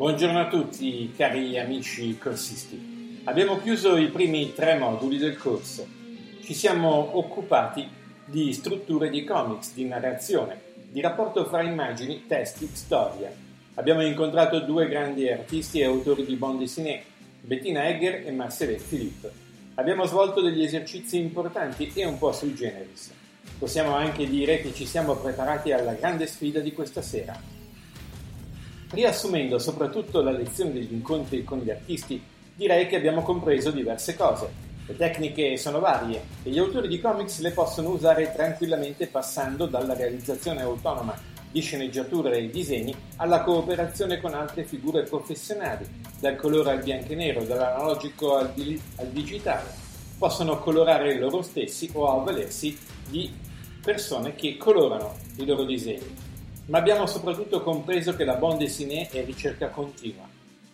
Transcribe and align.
Buongiorno 0.00 0.40
a 0.40 0.48
tutti 0.48 1.12
cari 1.14 1.58
amici 1.58 2.16
corsisti. 2.16 3.20
Abbiamo 3.24 3.60
chiuso 3.60 3.98
i 3.98 4.08
primi 4.08 4.54
tre 4.54 4.78
moduli 4.78 5.18
del 5.18 5.36
corso. 5.36 5.86
Ci 6.42 6.54
siamo 6.54 7.18
occupati 7.18 7.86
di 8.24 8.50
strutture 8.54 9.10
di 9.10 9.24
comics, 9.24 9.74
di 9.74 9.84
narrazione, 9.84 10.58
di 10.88 11.02
rapporto 11.02 11.44
fra 11.44 11.60
immagini, 11.60 12.24
testi, 12.26 12.66
storia. 12.72 13.30
Abbiamo 13.74 14.02
incontrato 14.02 14.60
due 14.60 14.88
grandi 14.88 15.28
artisti 15.28 15.80
e 15.80 15.84
autori 15.84 16.24
di 16.24 16.36
bande 16.36 16.60
dessinée, 16.60 17.02
Bettina 17.42 17.86
Egger 17.86 18.26
e 18.26 18.30
Marcel 18.30 18.80
Philippe. 18.80 19.30
Abbiamo 19.74 20.06
svolto 20.06 20.40
degli 20.40 20.62
esercizi 20.62 21.18
importanti 21.18 21.92
e 21.94 22.06
un 22.06 22.16
po' 22.16 22.32
sui 22.32 22.54
generis. 22.54 23.12
Possiamo 23.58 23.94
anche 23.94 24.26
dire 24.26 24.62
che 24.62 24.72
ci 24.72 24.86
siamo 24.86 25.16
preparati 25.16 25.72
alla 25.72 25.92
grande 25.92 26.26
sfida 26.26 26.60
di 26.60 26.72
questa 26.72 27.02
sera, 27.02 27.38
Riassumendo 28.92 29.60
soprattutto 29.60 30.20
la 30.20 30.32
lezione 30.32 30.72
degli 30.72 30.92
incontri 30.92 31.44
con 31.44 31.58
gli 31.58 31.70
artisti, 31.70 32.20
direi 32.56 32.88
che 32.88 32.96
abbiamo 32.96 33.22
compreso 33.22 33.70
diverse 33.70 34.16
cose. 34.16 34.68
Le 34.84 34.96
tecniche 34.96 35.56
sono 35.58 35.78
varie 35.78 36.20
e 36.42 36.50
gli 36.50 36.58
autori 36.58 36.88
di 36.88 37.00
comics 37.00 37.38
le 37.38 37.52
possono 37.52 37.90
usare 37.90 38.32
tranquillamente 38.34 39.06
passando 39.06 39.66
dalla 39.66 39.94
realizzazione 39.94 40.62
autonoma 40.62 41.16
di 41.52 41.60
sceneggiature 41.60 42.38
e 42.38 42.50
disegni 42.50 42.92
alla 43.16 43.42
cooperazione 43.42 44.20
con 44.20 44.34
altre 44.34 44.64
figure 44.64 45.04
professionali, 45.04 45.86
dal 46.18 46.34
colore 46.34 46.72
al 46.72 46.82
bianco 46.82 47.12
e 47.12 47.14
nero, 47.14 47.44
dall'analogico 47.44 48.38
al, 48.38 48.52
di- 48.52 48.80
al 48.96 49.06
digitale. 49.06 49.68
Possono 50.18 50.58
colorare 50.58 51.16
loro 51.16 51.42
stessi 51.42 51.88
o 51.92 52.10
avvalersi 52.10 52.76
di 53.08 53.32
persone 53.80 54.34
che 54.34 54.56
colorano 54.56 55.14
i 55.36 55.46
loro 55.46 55.62
disegni 55.62 56.29
ma 56.70 56.78
abbiamo 56.78 57.04
soprattutto 57.06 57.62
compreso 57.62 58.14
che 58.14 58.24
la 58.24 58.36
bande 58.36 58.64
dessinée 58.64 59.08
è 59.10 59.24
ricerca 59.24 59.68
continua. 59.68 60.26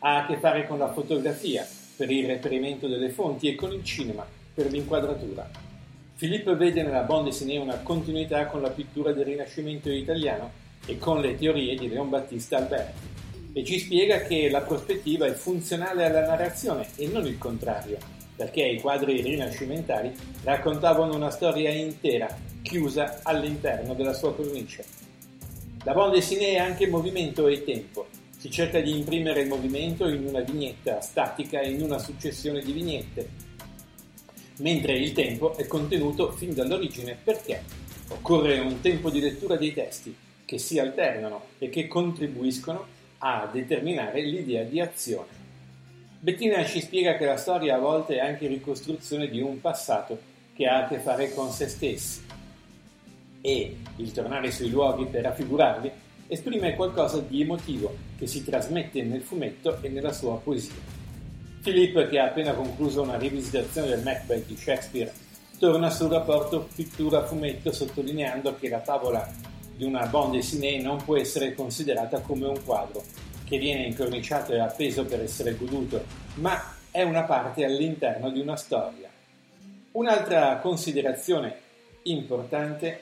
Ha 0.00 0.16
a 0.18 0.26
che 0.26 0.38
fare 0.38 0.66
con 0.66 0.76
la 0.76 0.92
fotografia, 0.92 1.66
per 1.96 2.10
il 2.10 2.26
reperimento 2.26 2.88
delle 2.88 3.10
fonti, 3.10 3.48
e 3.48 3.54
con 3.54 3.72
il 3.72 3.84
cinema, 3.84 4.26
per 4.52 4.72
l'inquadratura. 4.72 5.48
Filippo 6.16 6.56
vede 6.56 6.82
nella 6.82 7.02
bande 7.02 7.30
dessinée 7.30 7.58
una 7.58 7.78
continuità 7.78 8.46
con 8.46 8.60
la 8.60 8.70
pittura 8.70 9.12
del 9.12 9.24
Rinascimento 9.24 9.88
italiano 9.88 10.50
e 10.84 10.98
con 10.98 11.20
le 11.20 11.36
teorie 11.36 11.76
di 11.76 11.88
Leon 11.88 12.10
Battista 12.10 12.56
Alberti, 12.56 13.06
e 13.52 13.64
ci 13.64 13.78
spiega 13.78 14.22
che 14.22 14.50
la 14.50 14.62
prospettiva 14.62 15.26
è 15.26 15.32
funzionale 15.32 16.06
alla 16.06 16.26
narrazione 16.26 16.88
e 16.96 17.06
non 17.06 17.24
il 17.24 17.38
contrario, 17.38 17.98
perché 18.34 18.64
i 18.64 18.80
quadri 18.80 19.22
rinascimentali 19.22 20.12
raccontavano 20.42 21.14
una 21.14 21.30
storia 21.30 21.70
intera, 21.70 22.26
chiusa 22.62 23.20
all'interno 23.22 23.94
della 23.94 24.12
sua 24.12 24.34
cornice. 24.34 25.03
La 25.84 25.92
bande 25.92 26.16
dessinée 26.16 26.54
è 26.54 26.58
anche 26.58 26.86
movimento 26.86 27.46
e 27.46 27.62
tempo. 27.62 28.06
Si 28.38 28.50
cerca 28.50 28.80
di 28.80 28.96
imprimere 28.96 29.42
il 29.42 29.48
movimento 29.48 30.08
in 30.08 30.26
una 30.26 30.40
vignetta 30.40 31.02
statica 31.02 31.60
e 31.60 31.72
in 31.72 31.82
una 31.82 31.98
successione 31.98 32.62
di 32.62 32.72
vignette, 32.72 33.28
mentre 34.60 34.96
il 34.96 35.12
tempo 35.12 35.54
è 35.58 35.66
contenuto 35.66 36.32
fin 36.32 36.54
dall'origine 36.54 37.18
perché 37.22 37.62
occorre 38.08 38.60
un 38.60 38.80
tempo 38.80 39.10
di 39.10 39.20
lettura 39.20 39.56
dei 39.56 39.74
testi 39.74 40.16
che 40.46 40.56
si 40.56 40.78
alternano 40.78 41.48
e 41.58 41.68
che 41.68 41.86
contribuiscono 41.86 42.86
a 43.18 43.46
determinare 43.52 44.22
l'idea 44.22 44.62
di 44.62 44.80
azione. 44.80 45.42
Bettina 46.18 46.64
ci 46.64 46.80
spiega 46.80 47.18
che 47.18 47.26
la 47.26 47.36
storia 47.36 47.76
a 47.76 47.78
volte 47.78 48.16
è 48.16 48.20
anche 48.20 48.46
ricostruzione 48.46 49.28
di 49.28 49.42
un 49.42 49.60
passato 49.60 50.18
che 50.54 50.66
ha 50.66 50.84
a 50.84 50.88
che 50.88 50.98
fare 50.98 51.34
con 51.34 51.50
se 51.50 51.68
stessi 51.68 52.33
e 53.46 53.76
il 53.96 54.12
tornare 54.12 54.50
sui 54.50 54.70
luoghi 54.70 55.04
per 55.04 55.24
raffigurarli 55.24 55.92
esprime 56.28 56.74
qualcosa 56.74 57.18
di 57.18 57.42
emotivo 57.42 57.94
che 58.16 58.26
si 58.26 58.42
trasmette 58.42 59.02
nel 59.02 59.20
fumetto 59.20 59.82
e 59.82 59.90
nella 59.90 60.14
sua 60.14 60.38
poesia. 60.38 60.72
Philippe, 61.62 62.08
che 62.08 62.18
ha 62.18 62.28
appena 62.28 62.54
concluso 62.54 63.02
una 63.02 63.18
rivisitazione 63.18 63.88
del 63.88 64.02
Macbeth 64.02 64.46
di 64.46 64.56
Shakespeare, 64.56 65.12
torna 65.58 65.90
sul 65.90 66.08
rapporto 66.08 66.68
pittura-fumetto 66.74 67.70
sottolineando 67.70 68.56
che 68.58 68.70
la 68.70 68.80
tavola 68.80 69.30
di 69.76 69.84
una 69.84 70.06
bande 70.06 70.38
dessinée 70.38 70.80
non 70.80 71.04
può 71.04 71.18
essere 71.18 71.52
considerata 71.52 72.20
come 72.20 72.46
un 72.46 72.64
quadro 72.64 73.02
che 73.44 73.58
viene 73.58 73.84
incorniciato 73.84 74.54
e 74.54 74.58
appeso 74.58 75.04
per 75.04 75.20
essere 75.20 75.54
goduto, 75.54 76.02
ma 76.36 76.76
è 76.90 77.02
una 77.02 77.24
parte 77.24 77.62
all'interno 77.62 78.30
di 78.30 78.40
una 78.40 78.56
storia. 78.56 79.10
Un'altra 79.92 80.56
considerazione 80.56 81.60
importante 82.04 83.00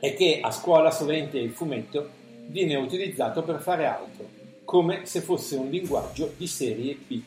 è 0.00 0.14
che 0.14 0.40
a 0.42 0.50
scuola 0.50 0.90
sovente 0.90 1.38
il 1.38 1.50
fumetto 1.50 2.08
viene 2.46 2.76
utilizzato 2.76 3.42
per 3.42 3.60
fare 3.60 3.86
altro, 3.86 4.28
come 4.64 5.06
se 5.06 5.20
fosse 5.20 5.56
un 5.56 5.68
linguaggio 5.68 6.32
di 6.36 6.46
serie 6.46 6.96
B. 7.06 7.20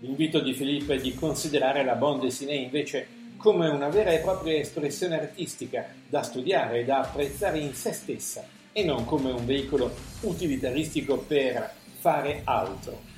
L'invito 0.00 0.40
di 0.40 0.54
Filippo 0.54 0.92
è 0.92 0.98
di 0.98 1.14
considerare 1.14 1.84
la 1.84 1.94
bande 1.94 2.26
dessinée 2.26 2.56
invece 2.56 3.18
come 3.36 3.68
una 3.68 3.88
vera 3.88 4.10
e 4.10 4.18
propria 4.18 4.58
espressione 4.58 5.18
artistica 5.18 5.92
da 6.08 6.22
studiare 6.22 6.80
e 6.80 6.84
da 6.84 7.00
apprezzare 7.00 7.58
in 7.58 7.74
se 7.74 7.92
stessa 7.92 8.44
e 8.72 8.84
non 8.84 9.04
come 9.04 9.30
un 9.30 9.44
veicolo 9.44 9.92
utilitaristico 10.20 11.18
per 11.18 11.70
fare 11.98 12.42
altro. 12.44 13.08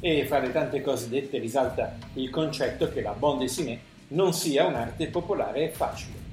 E 0.00 0.24
fra 0.26 0.38
le 0.38 0.52
tante 0.52 0.80
cose 0.80 1.08
dette 1.08 1.38
risalta 1.38 1.96
il 2.14 2.30
concetto 2.30 2.90
che 2.90 3.00
la 3.00 3.12
bande 3.12 3.44
dessinée 3.44 3.80
non 4.08 4.32
sia 4.32 4.66
un'arte 4.66 5.06
popolare 5.08 5.64
e 5.64 5.68
facile. 5.70 6.23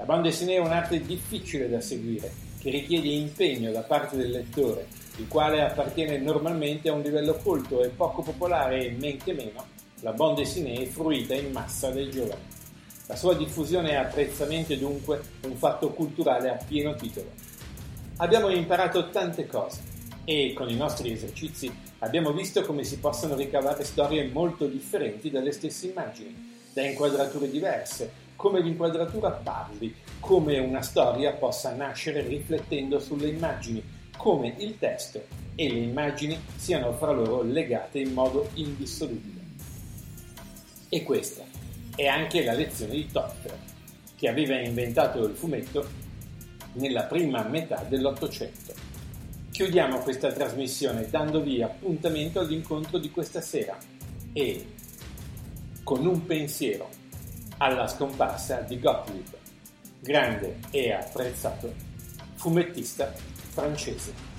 La 0.00 0.06
bande 0.06 0.30
dessinée 0.30 0.56
è 0.56 0.60
un'arte 0.60 1.02
difficile 1.02 1.68
da 1.68 1.82
seguire, 1.82 2.32
che 2.58 2.70
richiede 2.70 3.08
impegno 3.08 3.70
da 3.70 3.82
parte 3.82 4.16
del 4.16 4.30
lettore, 4.30 4.86
il 5.16 5.28
quale 5.28 5.60
appartiene 5.60 6.16
normalmente 6.16 6.88
a 6.88 6.94
un 6.94 7.02
livello 7.02 7.34
colto 7.34 7.84
e 7.84 7.88
poco 7.88 8.22
popolare 8.22 8.86
e 8.86 8.96
men 8.98 9.18
che 9.18 9.34
meno 9.34 9.62
la 10.00 10.14
bande 10.14 10.44
dessinée 10.44 10.84
è 10.84 10.86
fruita 10.86 11.34
in 11.34 11.52
massa 11.52 11.90
dai 11.90 12.08
giovani. 12.08 12.40
La 13.08 13.14
sua 13.14 13.34
diffusione 13.34 13.90
e 13.90 13.96
apprezzamento 13.96 14.72
è 14.72 14.78
dunque 14.78 15.20
un 15.42 15.56
fatto 15.56 15.90
culturale 15.90 16.48
a 16.48 16.64
pieno 16.66 16.94
titolo. 16.94 17.30
Abbiamo 18.16 18.48
imparato 18.48 19.10
tante 19.10 19.46
cose 19.46 19.82
e 20.24 20.54
con 20.54 20.70
i 20.70 20.76
nostri 20.76 21.12
esercizi 21.12 21.70
abbiamo 21.98 22.32
visto 22.32 22.62
come 22.62 22.84
si 22.84 22.98
possono 23.00 23.34
ricavare 23.34 23.84
storie 23.84 24.26
molto 24.28 24.66
differenti 24.66 25.30
dalle 25.30 25.52
stesse 25.52 25.88
immagini, 25.88 26.56
da 26.72 26.86
inquadrature 26.86 27.50
diverse, 27.50 28.28
come 28.40 28.62
l'inquadratura 28.62 29.32
parli, 29.32 29.94
come 30.18 30.58
una 30.58 30.80
storia 30.80 31.34
possa 31.34 31.74
nascere 31.74 32.22
riflettendo 32.22 32.98
sulle 32.98 33.28
immagini, 33.28 33.84
come 34.16 34.54
il 34.56 34.78
testo 34.78 35.22
e 35.54 35.70
le 35.70 35.80
immagini 35.80 36.40
siano 36.56 36.94
fra 36.94 37.10
loro 37.10 37.42
legate 37.42 37.98
in 37.98 38.14
modo 38.14 38.48
indissolubile. 38.54 39.42
E 40.88 41.02
questa 41.02 41.44
è 41.94 42.06
anche 42.06 42.42
la 42.42 42.54
lezione 42.54 42.94
di 42.94 43.08
Toffler, 43.12 43.58
che 44.16 44.28
aveva 44.30 44.58
inventato 44.58 45.22
il 45.26 45.34
fumetto 45.34 45.86
nella 46.72 47.02
prima 47.02 47.42
metà 47.42 47.84
dell'Ottocento. 47.86 48.72
Chiudiamo 49.50 49.98
questa 49.98 50.32
trasmissione 50.32 51.10
dandovi 51.10 51.60
appuntamento 51.60 52.40
all'incontro 52.40 52.96
di 52.96 53.10
questa 53.10 53.42
sera 53.42 53.76
e 54.32 54.66
con 55.82 56.06
un 56.06 56.24
pensiero 56.24 56.99
alla 57.62 57.86
scomparsa 57.86 58.60
di 58.60 58.80
Gottlieb, 58.80 59.26
grande 60.00 60.60
e 60.70 60.92
apprezzato 60.92 61.72
fumettista 62.36 63.12
francese. 63.52 64.29